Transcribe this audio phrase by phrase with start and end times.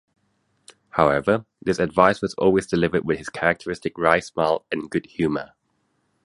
[0.89, 5.51] However, this advice was always delivered with his characteristic wry smile and good humour.